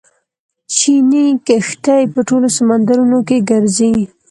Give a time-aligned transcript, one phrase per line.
[0.75, 3.93] چیني کښتۍ په ټولو سمندرونو کې ګرځي.